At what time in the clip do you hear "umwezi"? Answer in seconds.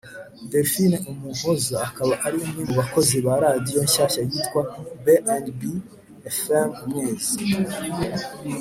6.83-7.33